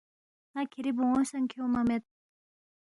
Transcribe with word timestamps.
ن٘ا 0.53 0.61
کِھری 0.71 0.91
بون٘و 0.97 1.21
سہ 1.29 1.37
کھیونگما 1.51 1.81
مید 1.87 2.03